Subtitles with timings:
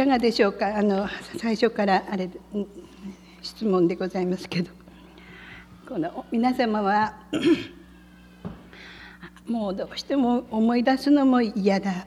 [0.00, 0.78] かがでしょうか？
[0.78, 1.06] あの
[1.36, 2.30] 最初からあれ
[3.42, 4.70] 質問でございますけど。
[5.86, 7.18] この皆様は
[9.46, 12.06] もうどうしても思い出すのも嫌だ。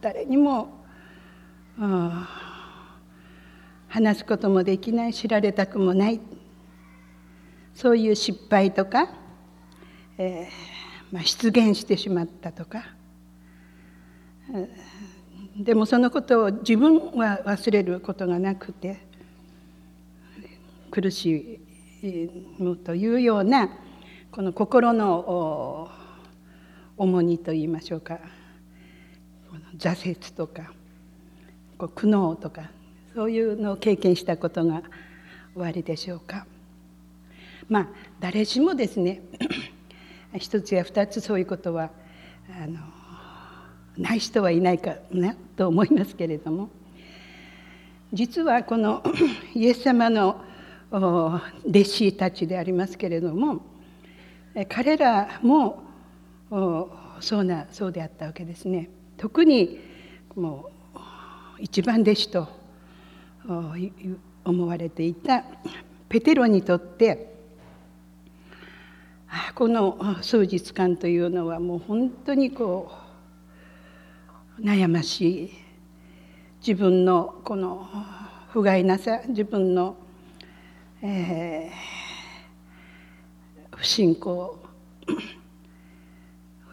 [0.00, 0.72] 誰にも、
[3.88, 6.20] 話すこともできない知られたくもない。
[7.74, 9.10] そういう失敗とか、
[10.16, 12.84] えーまあ、出現してしまったとか、
[15.56, 18.98] でもそのことを自分は忘れることがなくて
[20.90, 21.60] 苦し
[22.58, 23.68] むというような
[24.30, 25.90] この心の
[26.96, 28.18] 重荷といいましょうか
[29.76, 30.72] 挫折とか
[31.94, 32.70] 苦悩とか
[33.14, 34.82] そういうのを経験したことが
[35.54, 36.46] おありでしょうか。
[37.68, 37.88] まあ
[38.20, 39.20] 誰しもですね
[40.38, 41.90] 一つや二つそういうことは
[42.62, 42.78] あの
[43.96, 46.68] ない人はいないかなと思いますけれども
[48.12, 49.02] 実はこの
[49.54, 50.40] イエス様の
[50.90, 53.62] 弟子たちでありますけれども
[54.68, 55.82] 彼らも
[57.20, 58.90] そうなそうであったわけですね。
[59.16, 59.78] 特に
[60.34, 60.70] も
[61.58, 62.48] う一番弟子と
[64.44, 65.44] 思われていた
[66.08, 67.32] ペテロにとって
[69.54, 73.01] この数日間というのはもう本当にこう
[74.60, 75.50] 悩ましい
[76.66, 77.88] 自分のこの
[78.50, 79.96] 不甲斐なさ自分の
[81.04, 84.56] えー、不信仰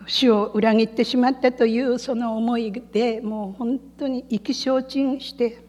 [0.05, 5.63] 主を裏切ってしまったというその思いでもう本当に意気消沈して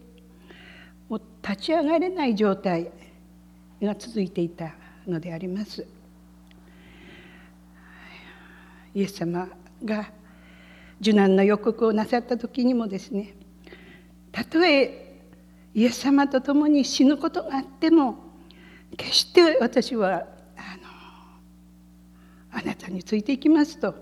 [1.09, 2.91] もう立ち上がれない状態
[3.81, 4.75] が続いていた
[5.07, 5.87] のであります。
[8.95, 9.49] イエス様
[9.83, 10.11] が
[11.01, 13.35] 受難の予告をなさった時にもですね
[14.33, 15.21] たとえ
[15.75, 18.17] イエス様と共に死ぬことがあっても
[18.97, 20.25] 決して私はあの
[22.53, 23.95] あなたについていきますと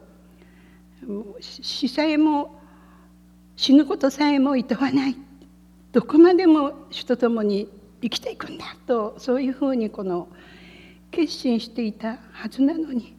[1.40, 2.60] 死さえも
[3.56, 5.16] 死ぬことさえもいとわない
[5.92, 7.68] どこまでも主と共に
[8.02, 10.28] 生きていくんだとそういうふうにこの
[11.10, 13.17] 決心していたはずなのに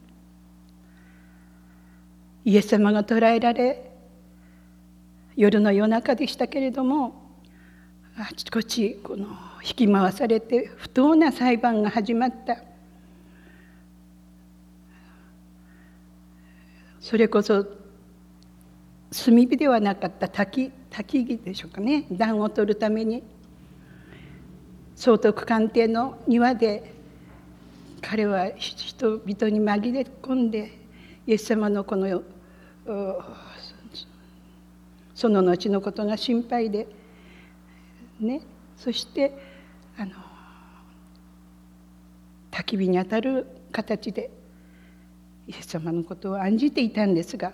[2.44, 3.90] イエス様が捕らえられ
[5.36, 7.20] 夜の夜中でしたけれども
[8.16, 9.26] あちこちこの
[9.62, 12.62] 引き回されて不当な裁判が始まった。
[17.00, 22.06] それこそ炭火ではなかった焚き焚き木でしょうかね。
[22.12, 23.22] 暖を取るために
[24.96, 26.94] 総督官邸の庭で
[28.02, 30.79] 彼は人々に紛れ込んで
[31.30, 32.22] イエス様のこの
[35.14, 36.88] その後のことが心配で
[38.18, 38.40] ね。
[38.76, 39.32] そして
[39.96, 40.10] あの
[42.50, 44.28] 焚き火にあたる形で
[45.46, 47.52] イエス様のことを案じていたんですが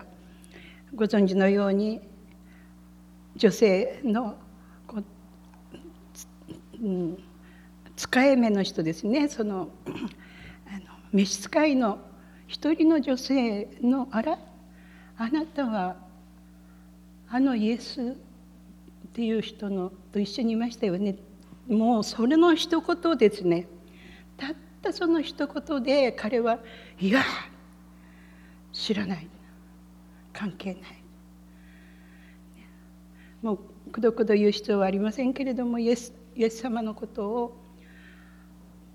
[0.95, 2.01] ご存知のように
[3.35, 4.37] 女性の
[4.87, 5.03] こ
[6.81, 7.23] う、うん、
[7.95, 9.27] 使い目の人ですね。
[9.27, 9.99] そのあの
[11.13, 11.99] 召使いの
[12.47, 14.39] 一人の女性のあら
[15.17, 15.97] あなたは
[17.29, 18.15] あのイエスっ
[19.13, 21.17] ていう人のと一緒にいましたよね。
[21.67, 23.67] もうそれの一言ですね。
[24.37, 26.59] たったその一言で彼は
[26.99, 27.21] いや
[28.71, 29.27] 知らない。
[30.31, 30.81] 関係ない。
[33.41, 37.57] もうくどくど言う必要はありませんけれどもイエスイエス様のことを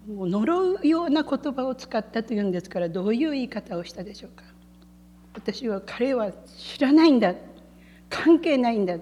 [0.07, 4.45] もう呪うような言葉を使ったというんですからどういう言い方をしたでしょうか？
[5.35, 7.35] 私は彼は知らないんだ。
[8.11, 8.97] 関係ないんだ。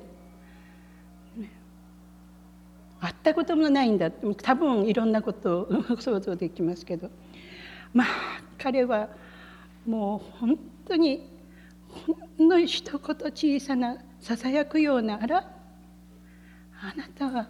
[3.00, 4.10] 会ったこともないんだ。
[4.10, 7.10] 多分いろんなことを 想像できますけど。
[7.92, 8.06] まあ
[8.58, 9.08] 彼は
[9.86, 11.28] もう本当に
[11.88, 15.38] ほんの一言小さなささやくようなあら
[16.82, 17.48] あなたは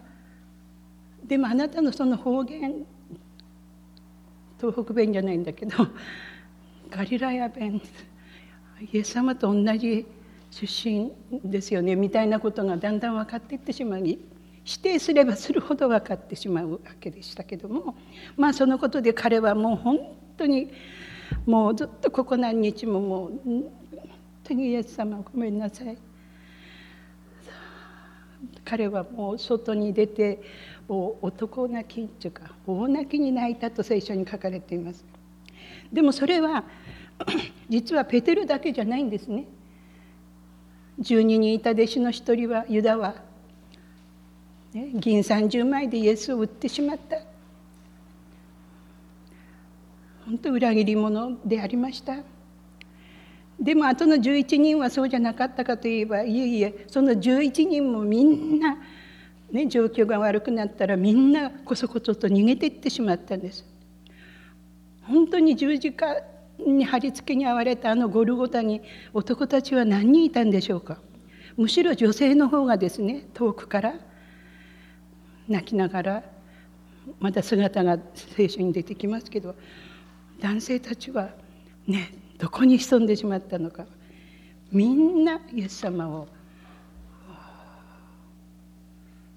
[1.25, 2.87] でもあなたのその方言
[4.61, 5.77] 東北弁じゃないんだけど
[6.91, 7.81] ガリラヤ弁
[8.93, 10.07] イエス様と同じ
[10.51, 11.13] 出身
[11.45, 14.19] ですよねみたいなことがだんだん分かっていってしまい
[14.65, 17.95] 否定すればするほど分かってしまうわけでしたけども
[18.37, 19.99] まあそのことで彼はもう本
[20.37, 20.71] 当に
[21.47, 23.65] もうずっとここ何日ももう本
[24.45, 25.97] 当にイエス様ごめんなさい。
[28.65, 30.41] 彼はもう外に出て
[30.91, 35.05] 男泣きっていうか大泣きに泣いたと聖書に書かれています。
[35.93, 36.65] でもそれは
[37.69, 39.45] 実はペテルだけじゃないんですね。
[41.01, 43.15] 12人いた弟子の一人はユダは
[44.73, 47.19] ね、銀30枚でイエスを売ってしまった。
[50.25, 52.19] 本当裏切り者でありました。
[53.61, 58.77] でも後の11人はそうじゃなかったかといえばいえいえその11人もみんな、
[59.53, 63.65] ね、状況が悪くなったらみんなこそこそと逃げていってしまったんです。
[65.03, 66.17] 本当に十字架
[66.59, 68.83] に貼り付けに遭われたあのゴルゴタに
[69.13, 70.99] 男たちは何人いたんでしょうか。
[71.57, 73.95] むしろ女性の方がですね遠くから
[75.49, 76.23] 泣きながら
[77.19, 79.57] また姿が聖書に出てきますけど
[80.41, 81.31] 男性たちは
[81.89, 83.87] ねどこに潜んでしまったのか。
[84.71, 86.29] みんなイエス様を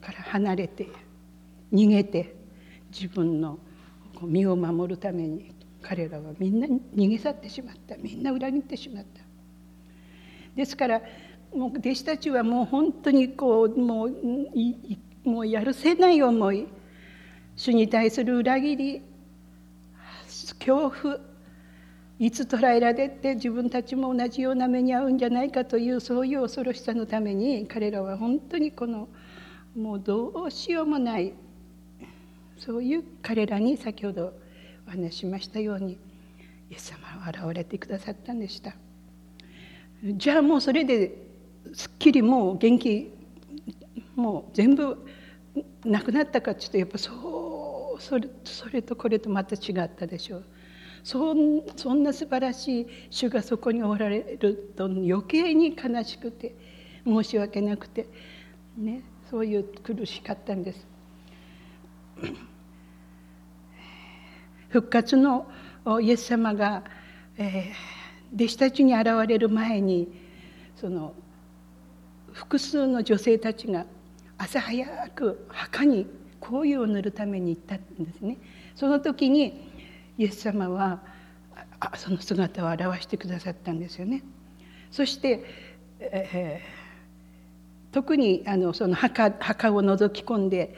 [0.04, 0.88] から離れて
[1.72, 2.36] 逃げて
[2.92, 3.58] 自分の
[4.22, 7.98] 身を守るために彼らはみんな逃げ去ってしまった。
[7.98, 9.22] みんな裏切ってしまった。
[10.56, 11.02] ですから
[11.54, 14.12] もう弟子たちはもう本当にこうもう
[15.24, 16.68] もうやるせない思い。
[17.56, 19.02] 主に対する裏切り
[20.60, 21.20] 恐怖。
[22.20, 29.10] いつ捕らえられて自分たちも同じような目に遭うんじゃないかというそういう恐ろしさのために彼らは本当にこの
[29.76, 31.34] もうどうしようもない。
[32.58, 34.34] そういう彼らに先ほど
[34.88, 35.94] お話しましたように
[36.70, 38.76] イエス様は現れてくださったんでした。
[40.04, 41.18] じゃあもうそれで
[41.74, 43.12] すっきりもう元気
[44.16, 44.98] もう全部
[45.84, 50.46] なくなったかっていうとやっぱそうそれそれとこれとまた違ったでしょう。
[51.04, 56.56] そんそんな素晴らしい主がそこにおられると余計に悲しくて
[57.06, 58.08] 申し訳なくて
[58.78, 59.02] ね。
[59.30, 60.86] そういう苦しかったんです。
[64.70, 65.48] 復活の
[66.02, 66.84] イエス様が、
[67.38, 70.08] えー、弟子たちに現れる前に
[70.76, 71.14] その
[72.32, 73.86] 複数の女性たちが
[74.38, 76.08] 朝早く墓に
[76.42, 78.38] 香油を塗るために行ったんですね。
[78.76, 79.72] その時に
[80.18, 81.02] イエス様は
[81.96, 84.24] その姿を表してくださったんですよね。
[84.92, 85.44] そして、
[86.00, 86.83] えー、
[87.94, 90.76] 特にあのその墓墓を覗き込んで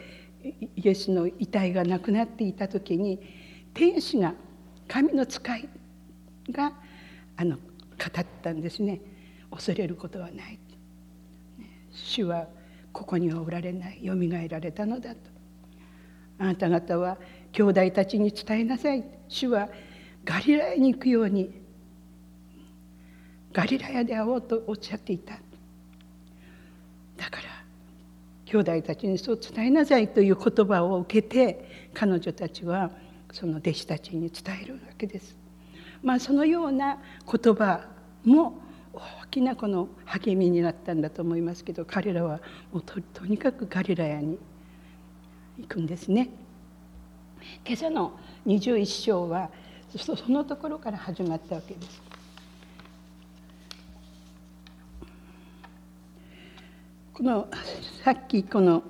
[0.75, 3.19] イエスの遺体がなくなっていた時に
[3.73, 4.33] 天使が
[4.87, 5.69] 神の使い
[6.51, 6.73] が
[7.37, 7.61] あの語
[8.21, 9.01] ったんですね。
[9.49, 10.59] 恐れることはない。
[11.91, 12.47] 主は
[12.91, 14.05] ここにはおられない。
[14.05, 15.21] よみがえられたのだと。
[16.37, 17.17] あなた方は
[17.53, 19.03] 兄弟たちに伝えなさい。
[19.29, 19.69] 主は
[20.25, 21.49] ガリラヤに行くように
[23.53, 25.39] ガリラヤで会おうとおっしゃっていた。
[27.17, 27.43] だから
[28.45, 32.91] 兄弟たちにそう伝えなさいという言葉を受けて彼女たちは
[33.31, 35.37] その弟子たちに伝えるわけです。
[36.03, 37.87] まあ、そのような言葉
[38.23, 38.61] も
[38.93, 42.39] 大きなこの励みになったんだと思いますけど彼らは
[42.71, 44.37] もうとにかくガリラヤに
[45.57, 46.29] 行くんですね。
[47.65, 49.49] 今朝の21章は
[49.97, 52.04] そのところから始まったわけです。
[57.15, 57.47] この
[58.03, 58.83] さっきこの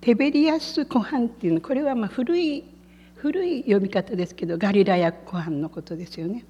[0.00, 2.64] テベリアス湖畔っていうのこれはま古い
[3.16, 6.46] 古い読み方ですけどガリラヤ湖畔のことですよね。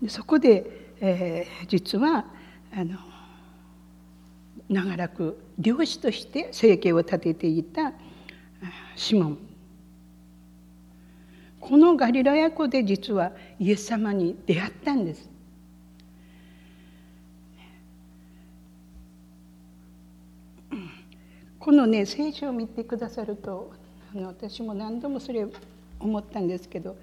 [0.00, 2.24] でそこで、えー、実は
[2.74, 2.96] あの
[4.70, 7.92] 長らく漁師として生計を立てていた
[8.94, 9.38] シモン
[11.60, 15.35] このガリラヤ湖で実はイエス様に出会ったんです。
[21.66, 23.72] このね聖書を見てくださると
[24.14, 25.44] あの私も何度もそれ
[25.98, 26.96] 思ったんですけど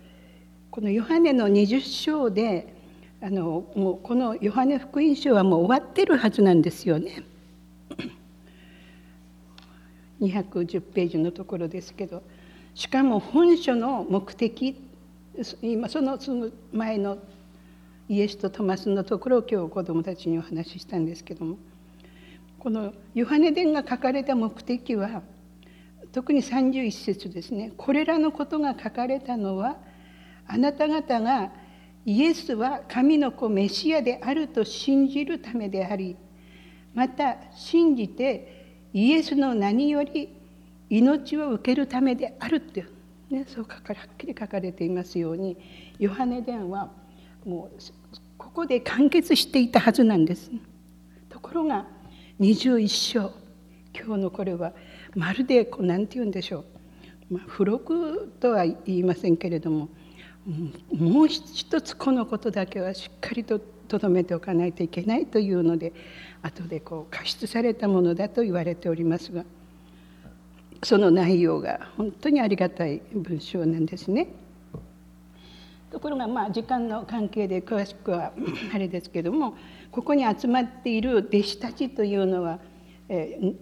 [0.72, 2.74] このヨハネの20章で
[3.22, 7.24] あのもうこのヨハネ福音書はもう終わってるはずなんですよね。
[10.22, 12.24] 210ページのところですけど
[12.74, 14.82] しかも本書の目的
[15.62, 17.18] 今そのその前の
[18.08, 21.58] イエスとトマスのところを今日子どもたちにお話ししたんですけども
[22.64, 25.22] このヨハネ伝が書かれた目的は
[26.14, 29.76] 特に31節ですねこれらのことが書かれたのは
[30.48, 31.52] あなた方が
[32.06, 36.16] イエスは神の子メシアであると信じるためであり
[36.94, 40.30] また信じてイエスの名により
[40.90, 42.86] 命を受けるためであるって、
[43.30, 45.58] ね、そうかはっきり書かれていますように
[46.00, 46.90] ヨハネ伝は
[47.46, 47.82] もう
[48.38, 50.50] ここで完結していたはずなんです。
[51.30, 51.88] ところが
[52.40, 53.32] 21章
[53.96, 54.74] 今日のこれは
[55.16, 56.66] まるでこう何て言うんでしょ
[57.30, 59.90] う、まあ、付録とは言いませんけれども
[60.92, 65.94] もう一つこのことだけはしっかりととどめておかないといけないというので
[66.42, 69.44] 後でこう加筆されたものだと言われておりますが
[70.82, 74.28] その内容が本当にありがたい文章なんですね。
[75.92, 78.34] ところがまあ時間の関係で詳しくは
[78.74, 79.56] あれですけども
[79.94, 82.58] ここに集まっている弟子たちというのは、
[83.10, 83.56] えー、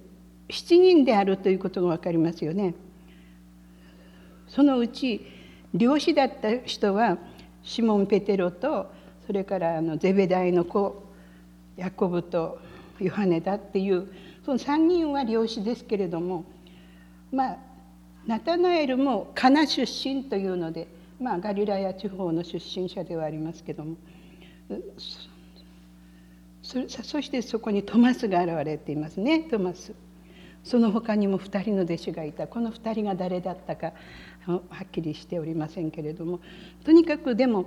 [0.48, 2.74] 7人であるということが分かりますよね。
[4.48, 5.28] そのうち
[5.74, 7.18] 漁師だった人は
[7.64, 8.90] シモン・ペテロと
[9.28, 11.04] それからあのゼベダイの子
[11.76, 12.60] ヤコブと
[13.02, 14.08] ヨハネだっていう
[14.46, 16.46] その3人は漁師ですけれども
[17.30, 17.58] まあ
[18.26, 20.88] ナタナエルもカナ出身というので、
[21.20, 23.98] まあ、ガリラヤ地方の出身者ではありますけども
[26.72, 29.94] そそしてそこにトマスが現れていますねトマス。
[30.64, 33.94] その他にも2人の弟子がいたこの2人が誰だったか
[34.46, 36.40] はっきりしておりませんけれども
[36.86, 37.66] とにかくでも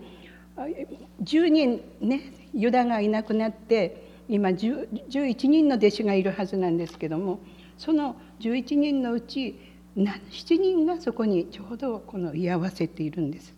[1.23, 7.41] 10人ねユダがいなくなって今11人の弟子がいるはずなんですけども
[7.77, 9.59] その11人のうち
[9.97, 13.55] 7人がそこにちょうどこの居合わせているんです。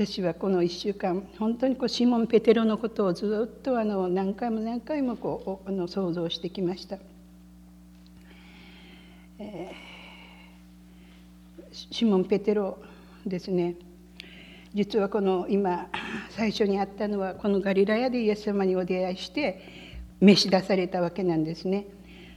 [0.00, 6.96] 私はこの1週間本当にこうシモン・ペテロのことをずっとあの何回も何回もこうあの想像してきました。
[9.38, 12.78] えー、シモン・ペテロ
[13.26, 13.74] ですね
[14.72, 15.88] 実はこの今
[16.30, 19.60] 最初にあったのはこのガリラヤでイエス様にお出会いして
[20.18, 21.84] 召し出されたわけなんですね。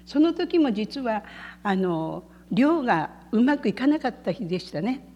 [0.05, 1.23] その時も実は
[1.63, 5.12] あの漁がうまくいかなかった日でしたね。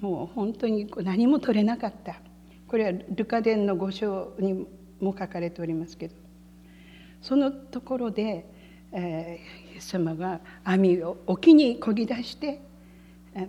[0.00, 2.16] もう本当に何も取れなかった
[2.68, 4.66] これはルカ伝の五章に
[5.00, 6.14] も書かれておりますけど
[7.22, 8.46] そのところで、
[8.92, 12.60] えー、イエス様が網を沖にこぎ出して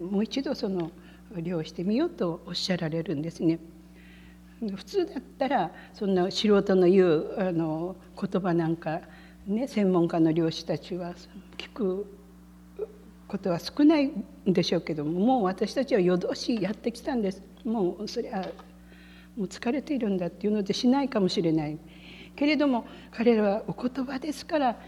[0.02, 0.92] もう一度その
[1.36, 3.60] 漁してみようとおっしゃられるんですね。
[4.76, 9.02] 普通だったらそんな素人の言うあの言葉なんか、
[9.46, 11.14] ね、専門家の漁師たちは
[11.58, 12.17] 聞く
[13.28, 17.44] ことは少ないんでしょうけどももう私たちは夜通しやってきたんです。
[17.64, 18.42] もうそれは
[19.36, 21.78] もう疲れているんだっていうのでしないかもしれない。
[22.36, 24.80] けれども彼らはお言葉ですから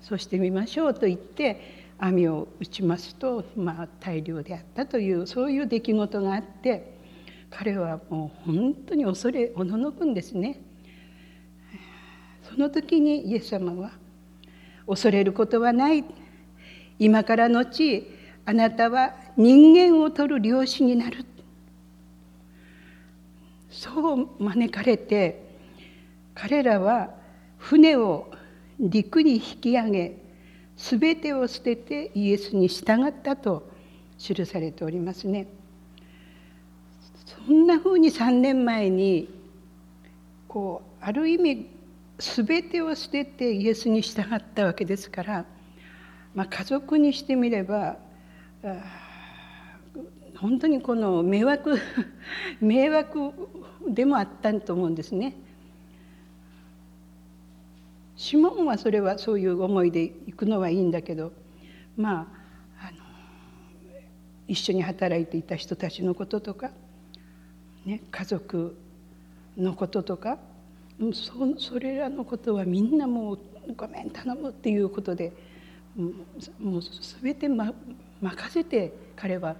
[0.00, 6.94] そうしてみましょうと言って網を打ちますと、まあ、大量であったというそういう出来事があって
[7.50, 10.60] 彼はもう本当に恐れおののくんですね。
[12.42, 13.92] その時にイエス様は
[14.86, 16.04] 「恐れることはない」
[16.98, 18.08] 今からのち
[18.46, 21.24] あなたは人間を取る漁師になる
[23.70, 25.44] そう招かれて
[26.34, 27.10] 彼らは
[27.58, 28.30] 船を
[28.78, 30.16] 陸に引き上げ
[30.76, 33.68] 全てを捨ててイエスに従ったと
[34.18, 35.46] 記されておりますね。
[37.46, 39.28] そんなふうに3年前に
[40.48, 41.68] こうある意味
[42.18, 45.44] 全てを捨ててイエスに従ったわけですから
[46.34, 47.96] まあ、家族にしてみれば
[50.36, 51.78] 本当にこの迷惑
[52.60, 53.32] 迷惑
[53.88, 55.34] でもあったと思うんですね。
[58.16, 61.32] シモンはそれはそういう思いで行くのはいいんだけど
[61.96, 62.32] ま
[62.80, 62.98] ああの
[64.46, 66.70] 一緒に働いていた人たちのこととか、
[67.84, 68.76] ね、家族
[69.56, 70.38] のこととか
[71.12, 73.38] そそれらのことはみんなもう
[73.76, 75.32] ごめん頼むっていうことで
[75.96, 76.82] もう
[77.22, 77.72] 全て、ま、
[78.20, 79.56] 任せて彼は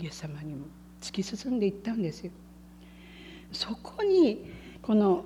[0.00, 0.66] イエス様にも
[1.00, 2.32] 突き進んでいったんですよ。
[3.52, 4.50] そこに
[4.82, 5.24] この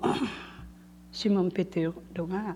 [1.11, 2.55] シモン・ペテロが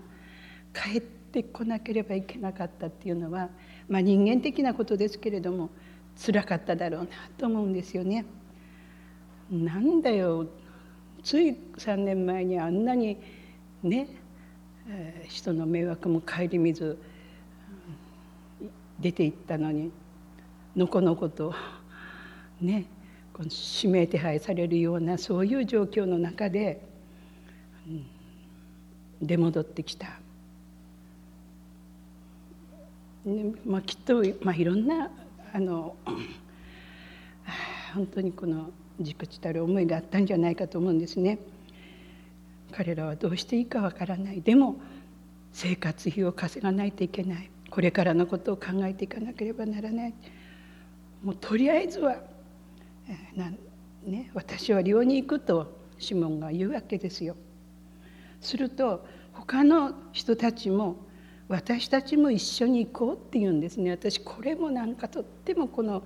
[0.72, 3.50] 帰ってこなければいけなかったっていうのは、
[3.88, 5.70] まあ、人間的なことですけれども
[6.16, 8.24] 辛かっただろうなと思うんですよね。
[9.50, 10.46] なんだよ
[11.22, 13.18] つい3年前にあんなに
[13.82, 14.08] ね、
[15.28, 16.98] 人の迷惑も顧みず
[19.00, 19.90] 出て行ったのに
[20.74, 21.54] のこのこと
[22.60, 22.86] ね
[23.32, 26.80] この指名手配されるようなそういう状況の中で、
[27.86, 30.06] うん、出戻ってきた。
[33.26, 35.10] ねまあ、きっと、まあ、いろんな
[35.52, 35.96] あの
[37.92, 41.38] 本当にこのじくちたる思いがあったんじゃないかと思うんですね。
[42.72, 44.76] 彼らはどうしていいかわからないでも
[45.52, 50.14] 生活費を稼がないといけないこれからのことを考えていかなければならない。
[51.22, 52.16] もうとりあえずは、
[53.08, 57.36] えーね、私は寮に行くとシモンが言うわけですよ。
[58.40, 60.96] すると他の人たちも
[61.48, 63.90] 私たちも一緒に行こうって言うんですね。
[63.90, 66.04] 私これもなんかとってもこの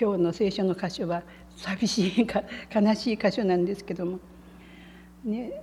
[0.00, 1.22] 今日の聖書の箇所は
[1.56, 2.42] 寂しいか
[2.72, 4.20] 悲しい箇所なんですけども、
[5.24, 5.62] ね、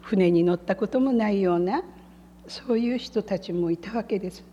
[0.00, 1.82] 船に乗ったこともないような
[2.48, 4.44] そういう人たちもいたわけです。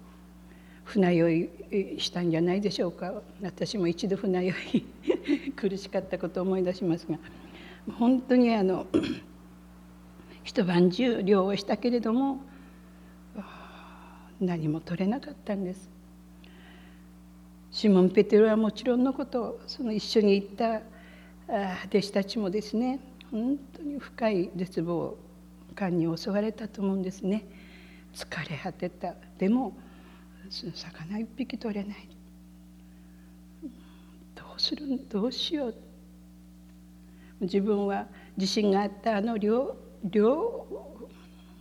[0.83, 1.49] 船酔い
[1.99, 3.21] したんじゃないでしょうか。
[3.41, 4.85] 私も一度船酔い
[5.55, 7.17] 苦しかったことを思い出しますが。
[7.97, 8.87] 本当にあの
[10.43, 12.41] 一晩中漁をしたけれども
[14.39, 15.89] 何も取れなかったんです。
[17.71, 20.81] シモン・ペテロはもちろんのことその一緒に行った
[21.87, 22.99] 弟子たちもですね
[23.31, 25.17] 本当に深い絶望
[25.75, 27.45] 感に襲われたと思うんですね。
[28.13, 29.15] 疲れ果てた。
[29.37, 29.73] でも
[30.49, 32.09] 魚一匹取れない。
[34.35, 35.75] どうするどうしよう。
[37.41, 40.67] 自分は自信があったあの漁漁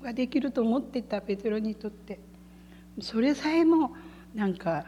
[0.02, 2.18] ができると思っていたペテロにとって。
[3.00, 3.94] それさえも
[4.34, 4.84] なんか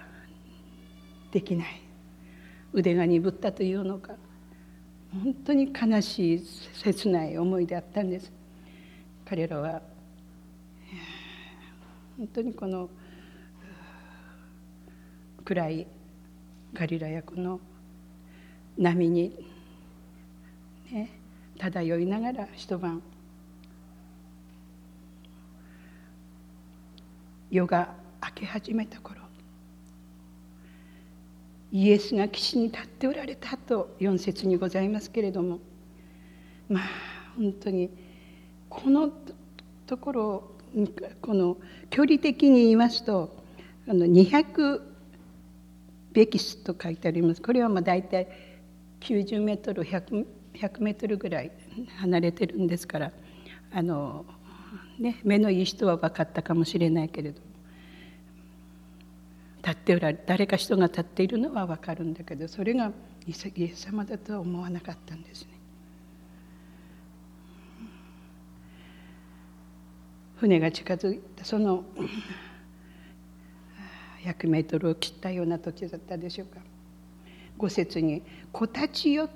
[1.30, 1.80] できない。
[2.72, 4.14] 腕が鈍ったというのか。
[5.12, 6.38] 本当に悲しい
[6.74, 8.32] 切ない思いであったんです。
[9.24, 9.82] 彼らは
[12.20, 12.90] 本当にこの
[15.42, 15.86] 暗い
[16.74, 17.58] ガリラヤ湖の
[18.76, 19.34] 波に、
[20.92, 21.18] ね、
[21.58, 23.00] 漂いながら一晩
[27.50, 29.22] 夜が明け始めた頃
[31.72, 35.58] イエスが岸に立っておられたと4節にございますけれども
[36.68, 36.82] まあ
[37.38, 37.88] 本当に
[38.68, 39.10] この
[39.86, 40.59] ところ
[41.20, 41.56] この
[41.90, 43.36] 距離的に言いますと
[43.88, 44.80] あの200
[46.12, 48.28] ベキスと書いてありますこれはまあ大体
[49.00, 50.26] 90メートル 100,
[50.80, 51.50] メートルぐらい
[51.98, 53.12] 離れてるんですから
[53.72, 54.24] あの、
[54.98, 57.40] ね、目のいい人は分かったかもしれないけれど
[59.62, 62.92] 立っておられ誰か人が立っているのは分かるんだけどそれが
[63.26, 63.32] イ
[63.64, 65.59] エス様だとは思わなかったんですね。
[70.40, 71.84] 船が近づいたその
[74.24, 76.60] 100メートルを切ったような土地だったでしょうか。
[77.58, 79.28] 五節に「子たちよ」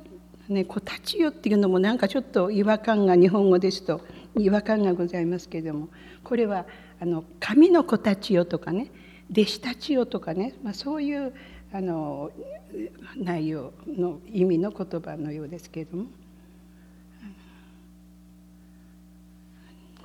[0.49, 4.01] ね「子たちよ」っていうのもなんかちょっと違和感が日本語ですと
[4.35, 5.89] 違和感がございますけれども
[6.23, 6.65] これは
[7.01, 8.91] あの「神の子たちよ」とかね
[9.31, 11.35] 弟子たちよとかね、まあ、そういう
[11.71, 12.31] あの
[13.15, 16.07] 内容の意味の言葉のようですけれども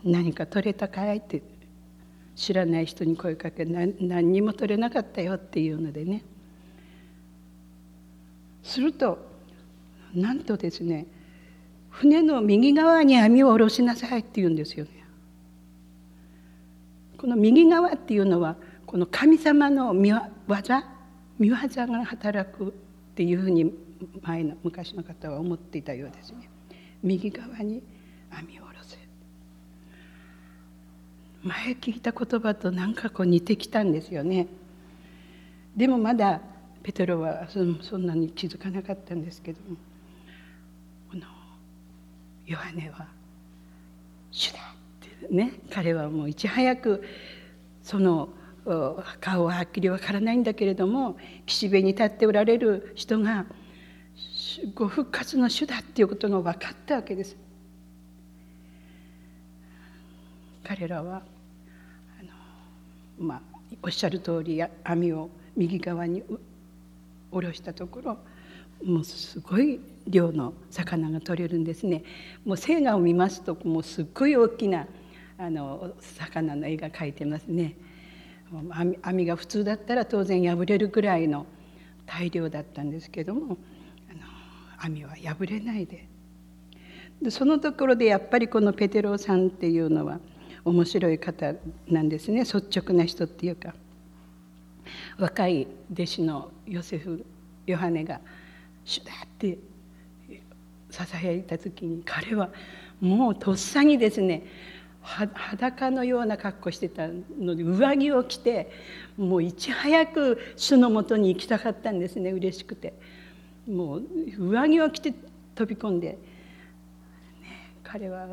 [0.04, 1.42] 何か取れたかいって
[2.36, 6.24] 知らない人に声かけ何何にも取れなかったよっていうのでね
[8.64, 9.18] すると
[10.14, 11.06] なんとですね
[11.90, 14.92] 船の右側に網を下ろしなさいって言うんですよね。
[17.18, 20.20] この右側っていうのはこの神様の見業
[21.40, 22.72] 見業が働くっ
[23.16, 23.74] ていうふうに
[24.22, 26.50] 前の昔の方は思っていたようですね。
[27.04, 27.82] 右側に
[28.32, 28.69] 網を。
[31.44, 34.48] 前聞いた言葉と何かこう似てきたんですよね。
[35.76, 36.42] でもまだ
[36.84, 39.78] ペテロはそんなに気づかなかったんですけども
[41.12, 41.24] この
[42.46, 43.08] ヨハネは
[44.32, 44.60] 「主だ!」
[45.28, 47.04] ってね彼はもういち早く
[47.84, 48.30] その
[49.22, 53.46] 顔ははっきりわからないんだけれども岸辺に立っておられる人が
[54.76, 57.38] ご復活の主だっていうことが分かったわけです。
[60.70, 61.24] 彼らは
[62.20, 62.30] あの、
[63.18, 63.42] まあ、
[63.82, 66.22] おっしゃる通り網を右側に
[67.32, 68.20] 下ろしたところ
[68.86, 72.04] もうすごい量の魚が取れるんですね。
[72.46, 74.86] もう星画を見ますともうすっごい大きな
[75.40, 77.76] あの魚の絵が描いてますね。
[79.02, 81.48] 網が普通だったら当然破れるぐらいの
[82.06, 83.58] 大量だったんですけども
[84.10, 84.20] あの
[84.86, 86.08] 網は破れないで
[87.22, 90.20] でそのところでやっぱりこのペテロさんっていうのは
[90.66, 91.54] 面白い方
[91.88, 93.74] なんですね率直な人っていうか
[95.18, 97.26] 若い弟子のヨセフ・
[97.66, 98.20] ヨハネが
[98.86, 99.58] 「主だ!」って
[100.90, 102.50] ささやいた時に彼は
[103.00, 104.44] もうとっさにですね
[105.02, 108.70] 裸のような格好してたので上着を着て
[109.18, 112.94] もういち早く主のもとに行きたかったんですね嬉しくて
[113.68, 114.04] もう
[114.38, 115.14] 上着を着て
[115.56, 116.18] 飛び込んで、ね、
[117.84, 118.28] 彼は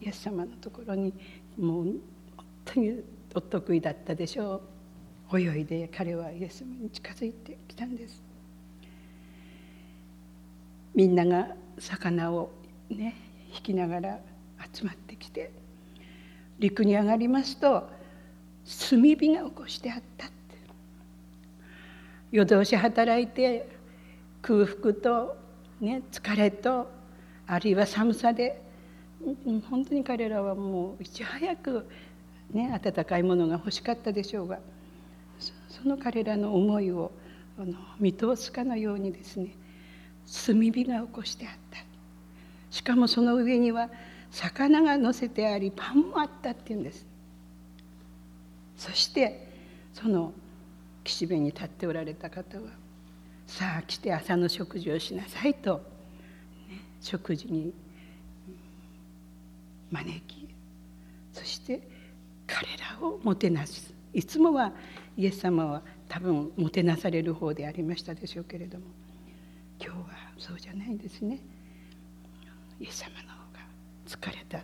[0.00, 1.12] イエス様のところに
[1.58, 1.96] もう本
[2.64, 3.02] 当に
[3.34, 4.62] お得意だったでしょ
[5.30, 5.40] う。
[5.40, 8.22] 泳いで彼はイエス様に近づいてきたんです。
[10.94, 12.50] みんなが魚を
[12.90, 13.16] ね
[13.54, 14.18] 引きながら
[14.72, 15.50] 集まってきて
[16.58, 17.88] 陸に上がりますと
[18.90, 20.34] 炭火が起こしてあったって。
[22.30, 23.68] 夜通し働いて
[24.40, 25.36] 空腹と、
[25.80, 26.90] ね、疲れと
[27.46, 28.61] あるいは寒さで
[29.70, 31.88] 本当に彼らはもういち早く
[32.52, 34.58] ね、温かいものが欲しかったでしょうが
[35.68, 37.10] その彼らの思いを
[37.58, 39.54] あの見通すかのようにですね
[40.46, 41.78] 炭火が起こしてあった。
[42.70, 43.90] しかもその上には
[44.30, 47.06] 魚が乗せてありパンもあったっていうんです。
[48.76, 49.48] そして
[49.92, 50.32] その
[51.04, 52.64] 岸辺に立っておられた方は
[53.46, 55.78] 「さあ来て朝の食事をしなさい」と、
[56.68, 57.72] ね、食事に
[59.92, 60.48] 招き
[61.32, 61.80] そして
[62.46, 62.66] 彼
[63.00, 63.94] らをもてなす。
[64.12, 64.72] いつもは
[65.16, 68.84] イエス様は多分もてなされる方でありましたでしょうけれども
[69.82, 70.06] 今日は
[70.38, 71.40] そうじゃないんですね。
[72.78, 73.60] イエス様の方が
[74.06, 74.60] 疲れたん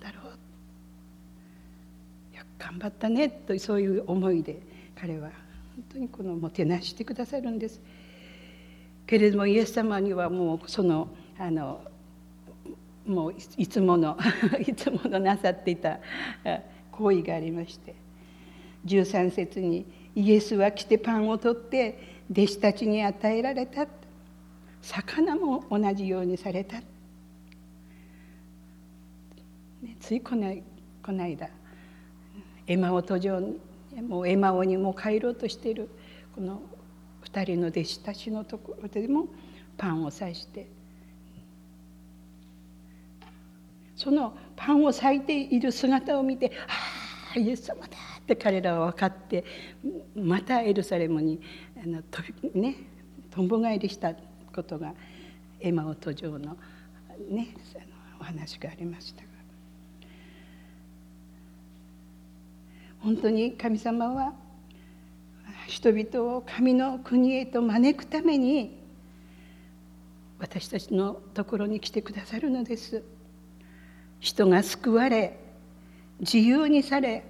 [0.00, 0.32] だろう。
[2.36, 3.28] よく頑張ったね。
[3.28, 4.60] とそういう思いで
[4.94, 5.30] 彼は
[5.74, 7.80] 本当にこのもてなしてくださるんです。
[9.06, 11.82] けれどもイエス様にはもうそのあの
[13.06, 14.16] もういつもの
[14.66, 16.00] いつものなさっていた
[16.90, 17.94] 行為がありまして
[18.86, 21.98] 13節にイエスは来てパンを取って
[22.30, 23.86] 弟子たちに与えられた。
[24.82, 26.84] 魚も同じようにされた、ね、
[30.00, 30.54] ついこの
[31.02, 31.48] この間
[32.66, 33.60] エマオ途上に
[34.08, 35.88] もうエマオにも帰ろうとしている
[36.34, 36.60] この
[37.24, 39.26] 2人の弟子たちのところでも
[39.78, 40.66] パンを刺して
[44.02, 47.86] そのパンを裂いている姿を見て「ああイエス様だ」
[48.18, 49.44] って彼らは分かって
[50.16, 51.40] またエルサレムに
[51.80, 52.74] あの飛びね
[53.30, 54.12] とんぼ返りした
[54.52, 54.92] ことが
[55.60, 56.56] エマオ途上の
[57.28, 57.84] ねあの
[58.22, 59.28] お話がありましたが
[62.98, 64.32] 本当に神様は
[65.68, 68.82] 人々を神の国へと招くために
[70.40, 73.04] 私たちのところに来てくださるのです。
[74.22, 75.36] 人が救われ
[76.20, 77.24] 自由にされ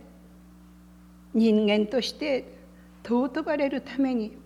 [1.33, 2.45] 人間として
[3.03, 4.37] 尊ばれるために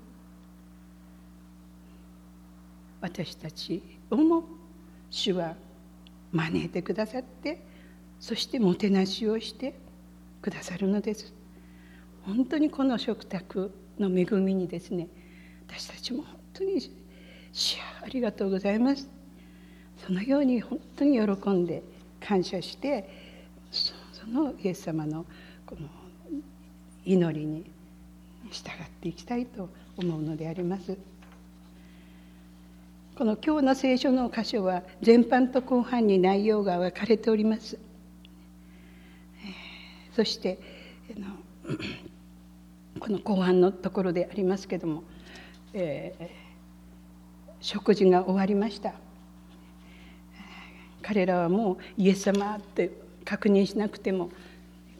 [3.00, 4.44] 私たちをも
[5.10, 5.56] 主は
[6.32, 7.60] 招いてくださって
[8.20, 9.74] そしてもてなしをして
[10.40, 11.34] くださるのです。
[12.24, 15.08] 本当にこの食卓の恵みにですね
[15.68, 16.80] 私たちも本当に
[17.52, 19.08] 「主ありがとうございます」
[20.06, 21.82] そのように本当に喜んで
[22.26, 23.08] 感謝して
[23.70, 25.24] そのイエス様の
[25.64, 25.86] この
[27.04, 27.70] 祈りに
[28.50, 30.98] 従っていきたいと思うのであります。
[33.16, 37.78] この今日の聖書の箇所は前半と後半に内容が分かれております。
[40.14, 40.58] そして
[42.98, 45.04] この後半のところでありますけども、
[45.72, 46.26] えー、
[47.60, 49.05] 食事が終わりました。
[51.06, 52.90] 彼らはもうイエス様って
[53.24, 54.30] 確認しなくても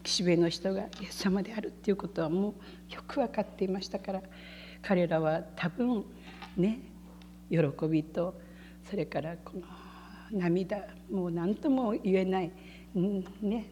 [0.05, 2.55] 岸辺の人がイエス様であるっていうことはも
[2.90, 4.23] うよく分かっていましたから
[4.83, 6.05] 彼らは多分
[6.57, 6.79] ね
[7.51, 7.59] 喜
[7.90, 8.35] びと
[8.88, 9.62] それからこの
[10.31, 12.53] 涙もう何とも言えない
[13.42, 13.66] ね。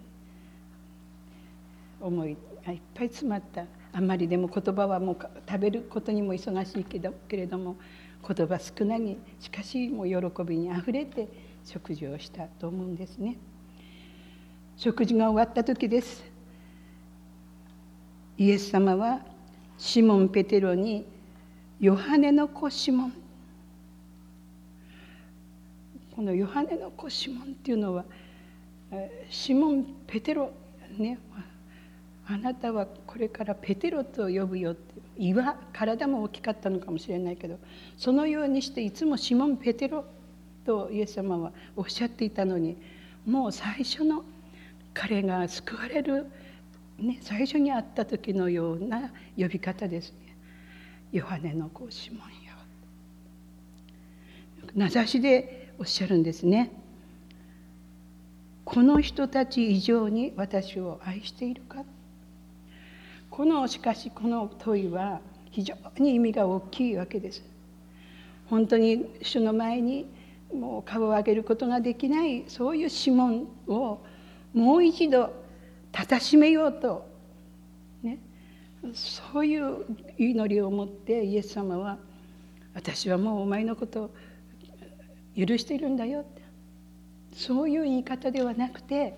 [2.00, 3.64] 思いがいっぱい詰まった。
[3.92, 5.16] あんまりでも言葉はもう
[5.48, 7.76] 食べることにも忙しいけどけれども
[8.26, 13.36] 言葉少なにしかしもう喜びにあふれて食事をしたと思うんですね。
[14.76, 16.24] 食事が終わった時です。
[18.36, 19.20] イエス様は
[19.78, 21.06] シモン・ペテロに
[21.80, 23.12] ヨハネの子シモン。
[26.14, 28.04] このヨハネの子シモンっていうのは
[29.30, 30.52] シモン・ペテロ
[30.98, 31.18] ね。
[32.26, 37.58] あなたはこれからペテロと呼ぶよって岩体も大きかったのかもしれないけど
[37.98, 40.04] そのようにしていつもシモン・ペテロ
[40.64, 42.76] とイエス様はおっしゃっていたのに
[43.26, 44.24] もう最初の
[44.92, 46.26] 彼が救われる、
[46.98, 50.36] ね、最初に会った時のような呼び方ですね。
[51.12, 52.54] ヨハネの子シモンよ。
[54.74, 56.70] 名指しでおっしゃるんですね。
[58.64, 61.84] この人たち以上に私を愛しているか
[63.30, 67.42] このしかしこの問いは非常に意味が大きいわけです。
[68.46, 70.06] 本当に主の前に
[70.54, 74.00] もう顔を上げることができないそういう指紋を
[74.52, 75.32] もう一度
[75.90, 77.06] たたしめようと、
[78.02, 78.18] ね、
[78.92, 79.84] そういう
[80.16, 81.98] 祈りを持ってイエス様は
[82.74, 84.10] 「私はもうお前のことを
[85.36, 86.42] 許しているんだよ」って
[87.32, 89.14] そういう言い方ではなくて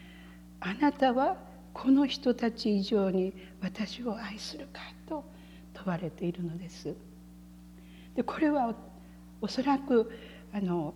[0.60, 1.36] 「あなたは
[1.72, 5.24] この人たち以上に私を愛するか」と
[5.74, 6.94] 問われているのです。
[8.14, 8.74] でこれは
[9.40, 10.10] おそらく
[10.52, 10.94] あの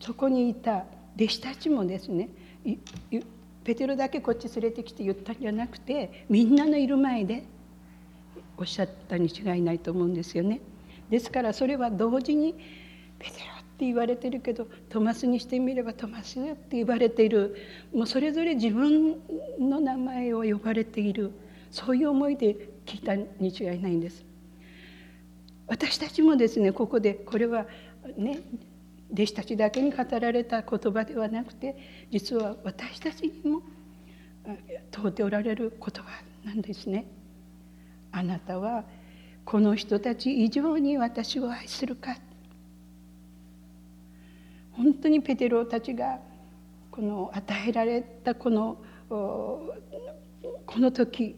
[0.00, 0.84] そこにいた
[1.16, 2.28] 弟子たちもですね
[3.64, 7.44] ペテロだけこっち連れてきて言ったんじゃなくてみんなのいる前で
[8.56, 10.60] おっしゃったに違いないと思うんですよね。
[11.10, 12.54] ですからそれは同時に
[13.18, 17.56] 「ペテロ」って言われてるけどトマスにしてみれば「トマス」って言われている
[17.92, 19.16] もうそれぞれ自分
[19.58, 21.32] の名前を呼ばれている
[21.70, 24.24] そういう思いで聞いたに違いないんです。
[25.66, 27.66] 私たちもですねここでこれは
[28.16, 28.40] ね
[29.14, 31.76] 弟子たちだけに語られた言葉ではなくて
[32.10, 33.62] 実は私たちにも
[34.90, 36.10] 問うておられる言葉
[36.44, 37.06] なんですね。
[38.12, 38.84] あなたは
[39.44, 42.16] この人たち以上に私を愛するか
[44.72, 46.18] 本当にペテロたちが
[46.90, 48.76] この与えられたこの
[49.08, 51.36] この時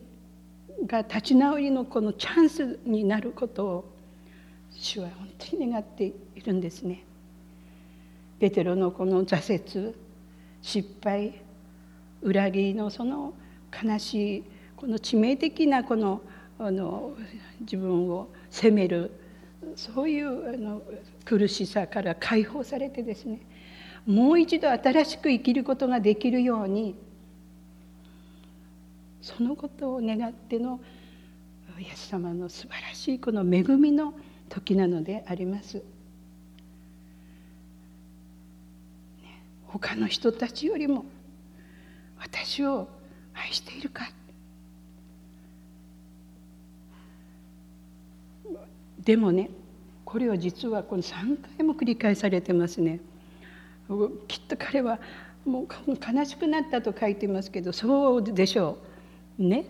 [0.86, 3.92] が立ち直りのこのチャンスになることを
[4.70, 7.04] 主は本当に願っているんですね。
[8.38, 9.94] ペテロのこの挫折
[10.62, 11.40] 失敗
[12.22, 13.34] 裏切りのその
[13.82, 14.44] 悲しい
[14.76, 16.20] この致命的なこの
[16.58, 17.14] あの
[17.60, 19.10] 自分を責める
[19.74, 20.82] そういうあの
[21.24, 23.40] 苦しさから解放されてですね
[24.06, 26.94] もう一度新しく生きることができるように
[29.20, 30.80] そのことを願っての
[31.78, 34.14] イエス様の素晴らしいこの恵みの
[34.48, 35.82] 時なのであります。
[39.68, 41.04] 他の人たちよりも
[42.18, 42.88] 私を
[43.34, 44.08] 愛しているか。
[48.98, 49.50] でもね
[50.04, 53.00] これは実はこの3回も繰り返されてますね。
[54.26, 54.98] きっと彼は
[55.44, 58.78] もう悲しくなったと書いてますけどそうでしょ
[59.38, 59.66] うね。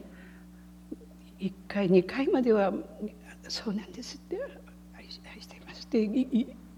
[1.39, 2.73] 1回2回までは
[3.49, 4.41] 「そうなんです」って
[4.97, 6.09] 「愛しています」って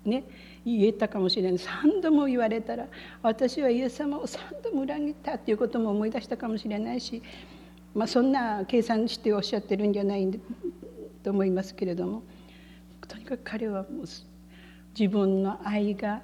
[0.04, 0.24] ね。
[0.76, 2.86] 言えたかもしれない3度も言われたら
[3.22, 7.22] 私はイエス様を3度も裏切ったっていうことも思い出したかもしれないし、
[7.94, 10.28] まあ、そんな計算しておっしゃってるんじゃない
[11.22, 12.22] と思いますけれども。
[13.08, 14.06] とにかく彼はもう
[14.98, 16.20] 自分の愛が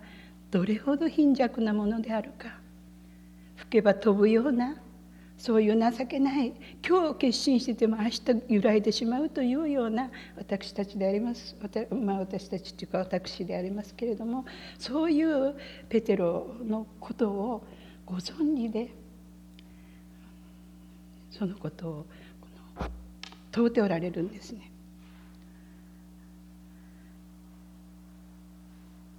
[0.50, 2.58] どれほど貧弱なものであるか
[3.56, 4.76] 吹けば飛ぶような
[5.44, 11.54] そういう情けない今日決心してても明日揺らいでしまうというような私たちであります、
[11.90, 14.46] まあ、私たちというか私でありますけれども
[14.78, 15.54] そういう
[15.90, 17.62] ペテロのことを
[18.06, 18.88] ご存知で
[21.30, 22.06] そのことを
[23.52, 24.72] 問うておられるんですね。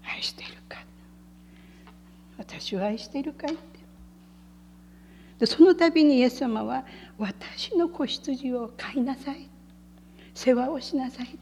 [0.03, 0.83] 愛しているか。
[2.39, 3.45] 私を愛しているか。
[3.47, 3.55] い
[5.39, 6.85] でその度にイエス様は
[7.17, 9.49] 私の子羊を飼いなさい
[10.33, 11.39] 世話をしなさい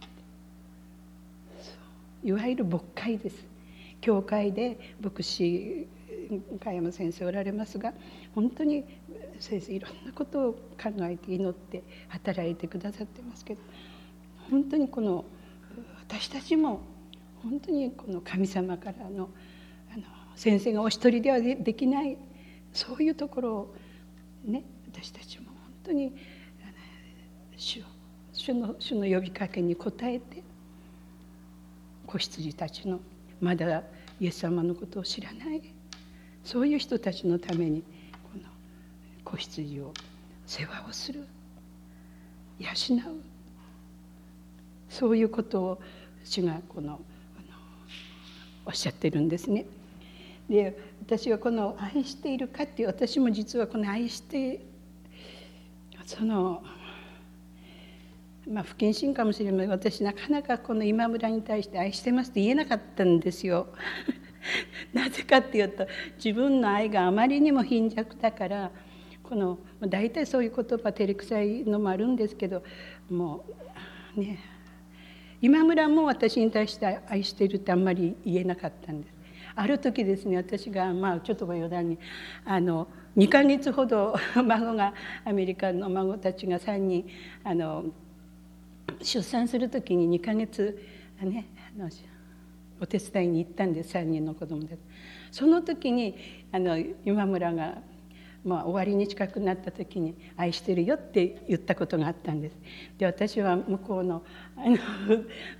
[2.24, 3.54] いわゆる牧会です。
[4.00, 5.88] 教会で牧師
[6.62, 7.94] 加山先生おられますが
[8.36, 8.84] 本当に
[9.40, 13.62] 先生いろんなことを考えて祈って働いてくださってますけど
[14.50, 15.24] 本当にこの
[16.08, 16.82] 私たちも
[17.42, 19.30] 本当にこの神様からの
[19.94, 20.04] あの
[20.36, 22.18] 先生がお一人ではできない
[22.74, 23.76] そういうところを
[24.44, 26.14] ね私たちも本当に
[27.58, 27.84] 主
[28.34, 30.44] 主の主の呼びかけに応えて
[32.08, 33.00] 子羊たちの
[33.40, 33.84] まだ
[34.20, 35.62] イエス様のことを知らない
[36.44, 38.44] そういう人たちのためにこの
[39.24, 39.94] 子羊を
[40.46, 41.26] 世話をする
[42.60, 42.74] 養う
[44.90, 45.82] そういうことを
[46.24, 47.00] 主がこの
[48.66, 49.66] おっしゃってるんですね。
[50.54, 54.64] で私はこの「愛しているか」っていう私も実はこの「愛して」
[56.06, 56.62] その
[58.48, 63.68] まあ不謹慎かもしれない私なかなかこの今村に対して「愛してます」って言えなかったんですよ。
[64.94, 65.88] なぜかっていうと
[66.24, 68.72] 自分の愛があまりにも貧弱だから
[69.24, 72.62] この大体そういう言葉照れくさいのもあるんですけど
[73.10, 73.44] も
[74.16, 74.38] うね
[75.42, 79.13] 今村も私に対して愛しているってあんまり言えなかったんです。
[79.56, 82.00] ある時ですね私がまあちょっとご余談に
[82.46, 82.88] あの
[83.18, 87.08] 2か月ほど 孫がアメリカの孫たちが3人
[87.44, 87.86] あの
[89.02, 90.80] 出産する時に2か月
[91.22, 91.46] ね
[91.78, 91.90] あの
[92.82, 94.78] お手伝いに行ったんです3人の子供で
[95.32, 96.16] その時に
[96.52, 97.78] あの今村が
[98.44, 102.58] まあ、終わりに近くなった時に「愛してるよ」って言ったことがあったんです。
[102.98, 104.24] で私は向こうの
[104.58, 104.78] あの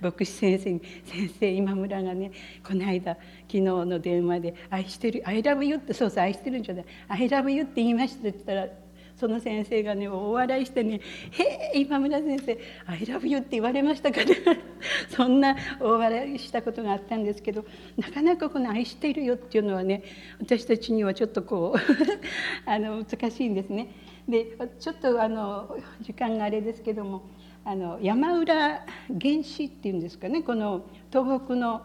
[0.00, 2.30] 牧師先生に「先生今村がね
[2.66, 8.83] この間昨日の電話で「愛してる I love you」ってそうそう愛してるんじゃない「I love you」って言いましたって言ったら
[9.16, 11.00] その先生がね大笑いしてね
[11.32, 11.42] 「へ
[11.74, 14.26] え今村先生 I love you」って言われましたから
[15.08, 17.64] そんな大笑いしたことがあったんですけど
[17.96, 20.02] なかなかこの「愛しているよ」っていうのはね
[20.40, 21.78] 私たちにはちょっとこう
[22.68, 23.88] あの難しいんですね。
[24.28, 27.22] でちょっとあの時間があれですけども
[27.64, 28.84] あの山浦
[29.20, 31.82] 原始っていうんですかねこの東北の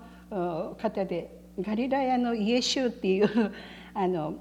[0.78, 3.30] 方でガリラヤの家州っていう
[3.94, 4.36] あの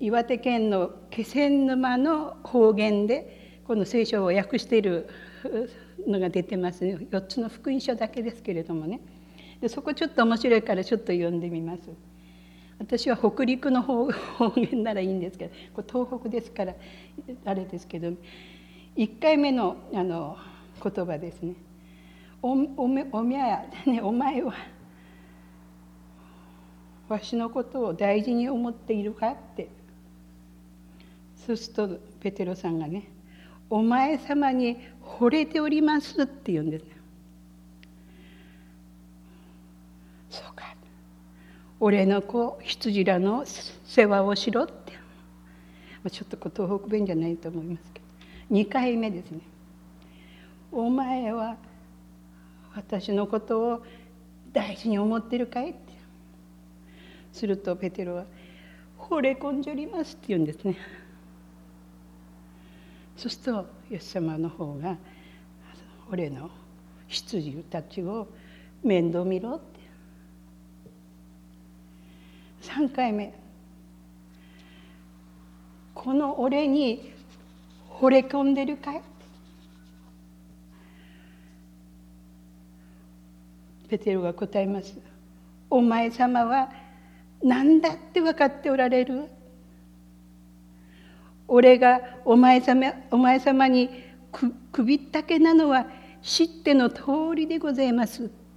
[0.00, 5.08] 岩手県の気仙沼の方言でこの聖書を訳している
[6.06, 9.00] のが出てますね4つの福音書だけですけれどもね
[9.60, 11.90] でそこちょっと面白いからちょっと読んでみます。
[12.78, 14.08] 私は北陸の方
[14.54, 16.74] 言ならいいんですけどこれ東北ですから
[17.44, 18.12] あれですけど
[18.96, 20.36] 1回目のあの
[20.82, 21.54] 言葉ですね
[22.40, 24.54] 「おおめおみゃや、ね、 お前は
[27.08, 29.68] わしのことを大事に思っているか?」って
[31.48, 31.88] そうすると
[32.20, 33.08] ペテロさんがね
[33.70, 36.84] 「お前様に惚れております」って言うんです
[40.28, 40.74] そうか
[41.80, 44.98] 俺の子羊らの世話をしろって。
[46.10, 48.06] ちょっと東北弁じゃないと思いますけど。
[48.54, 49.40] 2回目ですね
[50.70, 51.56] 「お前は
[52.74, 53.84] 私のことを
[54.52, 55.80] 大事に思ってるかい?」って。
[57.32, 58.26] するとペテロは
[58.98, 60.76] 「惚れ込んじょります」って言うんですね。
[63.18, 64.96] そうするとイエス様の方が
[66.08, 66.48] 「俺の
[67.08, 68.28] 羊たちを
[68.82, 69.80] 面倒見ろ」って
[72.62, 73.34] 3回目
[75.94, 77.12] 「この俺に
[77.90, 79.02] 惚れ込んでるかい?」
[83.88, 84.96] ペテロが答えます。
[85.70, 86.70] お前様は
[87.42, 89.28] 何だって分かっておられる？
[91.48, 93.90] 俺がお前様お前様に
[94.30, 95.86] く首ったけなのは
[96.22, 97.02] 知っての通
[97.34, 98.24] りでございます。
[98.24, 98.48] って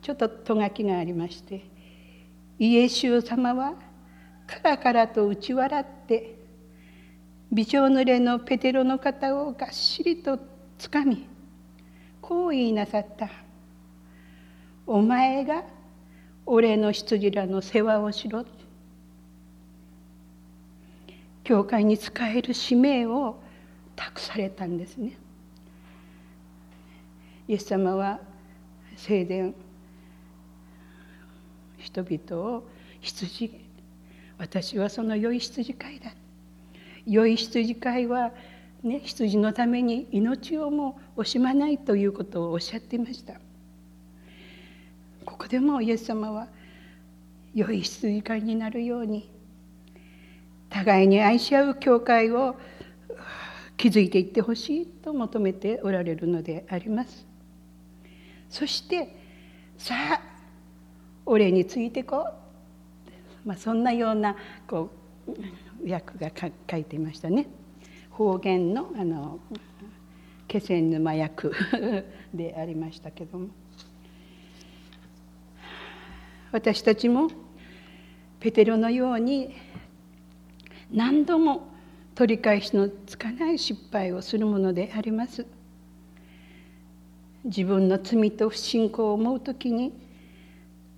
[0.00, 1.64] ちょっととがきがありまして
[2.58, 3.74] イエス様は
[4.46, 6.36] カラカラと打ち笑って
[7.52, 10.38] 微笑濡れのペテロの肩をがっしりと
[10.78, 11.26] つかみ
[12.20, 13.28] こう言いなさった
[14.86, 15.64] 「お前が
[16.46, 18.57] 俺の羊らの世話をしろ」って
[21.48, 23.40] 教会に仕える使命を
[23.96, 25.18] 託されたんですね。
[27.48, 28.20] イエス様は
[28.98, 29.54] 聖殿
[31.78, 32.64] 人々を
[33.00, 33.50] 羊
[34.36, 36.12] 私はその良い羊飼いだ
[37.06, 38.32] 良い羊飼いは、
[38.82, 43.40] ね、羊のために命をも惜しまないということをおっしゃっていました
[45.24, 46.48] ここでもイエス様は
[47.54, 49.37] 良い羊飼いになるように
[50.78, 52.56] 互いに愛し合う教会を
[53.76, 57.26] 築いていってほしいと求めておられるのであります。
[58.48, 59.14] そして
[59.76, 60.20] さあ
[61.26, 62.28] 俺についてこ
[63.44, 64.36] う、まあ、そんなような
[64.66, 64.90] こ
[65.84, 66.30] う訳が
[66.70, 67.46] 書いていましたね。
[68.10, 69.38] 方言のあの
[70.46, 71.50] 気仙沼訳
[72.32, 73.48] でありましたけども。
[76.50, 77.28] 私たちも
[78.40, 79.54] ペテロのように
[80.92, 81.68] 何度も
[82.14, 85.46] 取り返しのつかない失敗をするものであります。
[87.44, 89.92] 自分の罪と不信仰を思う時に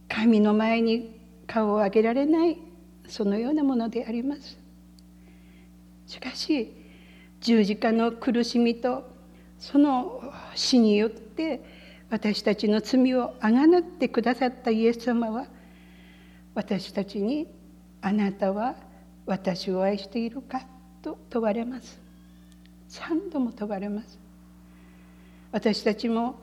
[0.08, 2.56] 神の前に顔を上げられない
[3.06, 4.58] そのようなものであります。
[6.06, 6.72] しかし
[7.40, 9.08] 十字架の苦しみと
[9.58, 11.62] その死によって
[12.10, 15.46] 私たちの罪をあがなってくださったイエス様は
[16.54, 17.46] 私たちに
[18.02, 18.74] 「あなたは
[19.30, 20.66] 私を愛しているか
[21.00, 22.00] と問われます。
[22.88, 24.18] 3度も問われます。
[25.52, 26.34] 私たちも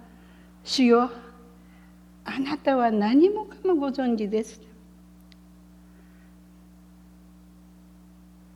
[0.63, 1.11] 主よ
[2.23, 4.61] あなたは何もかもご存知です。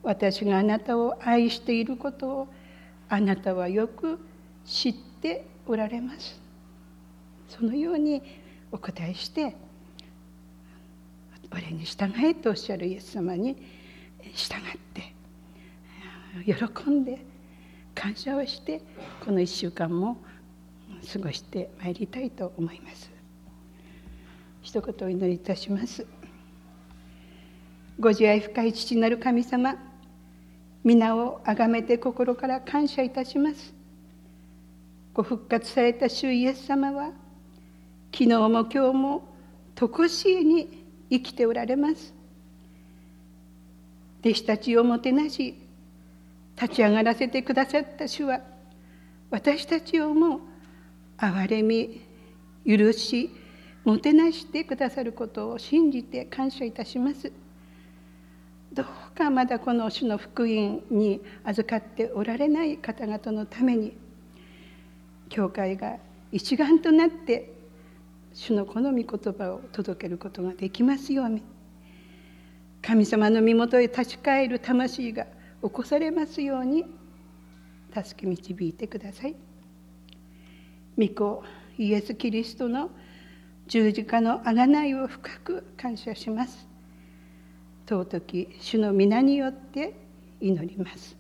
[0.02, 2.48] 私があなたを愛していることを
[3.10, 4.18] あなたはよく
[4.66, 6.40] 知っておられます。
[7.50, 8.24] そのように
[8.72, 9.58] お答えして
[11.52, 13.81] 俺に従えとおっしゃるイエス様に
[14.36, 15.14] 従って
[16.46, 17.26] 喜んで
[17.94, 18.82] 感謝をして
[19.26, 20.18] この1週間も
[21.12, 23.12] 過ごしてまいりたいと思います。
[24.62, 26.06] 一言お祈りいたします。
[28.00, 29.76] ご自愛深い父なる神様
[30.84, 33.74] 皆をあがめて心から感謝いたします。
[35.14, 37.12] ご復活された主イエス様は
[38.14, 39.24] 昨日も今日も
[39.76, 42.14] 常しえに生きておられます。
[44.24, 45.56] 弟子たちをもてなし
[46.62, 48.40] 立ち上がらせてくださった主は
[49.30, 50.42] 私たちをも
[51.18, 52.02] 憐れみ
[52.66, 53.32] 許し
[53.84, 57.32] もてなしてくださることを信じて感謝いたします。
[58.74, 63.98] どうかまだこの主の福音に預かっておられない方々のために
[65.28, 65.98] 教会が
[66.32, 67.54] 一丸となって
[68.34, 71.44] 主のこの御言葉を届けることができますように
[72.82, 75.26] 神様の身元へ立ち返る魂が
[75.62, 76.86] 起こされますように
[77.94, 79.36] 助け導いてください。
[80.98, 81.44] 御子
[81.78, 82.90] イエス・キリストの
[83.68, 86.68] 十字架の贖いを深く感謝します。
[87.88, 89.94] 尊き主の皆によって
[90.40, 91.16] 祈ります。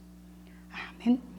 [0.71, 1.30] アーメン